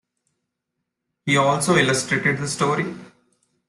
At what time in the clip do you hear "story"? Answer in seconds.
2.47-2.95